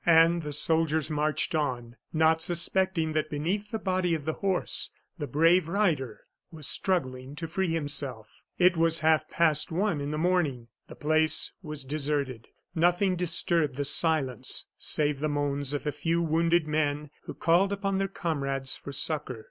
[0.03, 4.89] And the soldiers marched on, not suspecting that beneath the body of the horse
[5.19, 8.41] the brave rider was struggling to free himself.
[8.57, 12.47] It was half past one in the morning the place was deserted.
[12.73, 17.99] Nothing disturbed the silence save the moans of a few wounded men, who called upon
[17.99, 19.39] their comrades for succor.